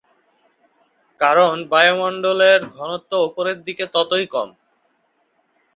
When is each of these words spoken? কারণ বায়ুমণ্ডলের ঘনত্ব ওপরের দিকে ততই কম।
কারণ 1.19 1.53
বায়ুমণ্ডলের 1.71 2.59
ঘনত্ব 2.75 3.11
ওপরের 3.27 3.57
দিকে 3.67 3.85
ততই 3.95 4.25
কম। 4.27 4.49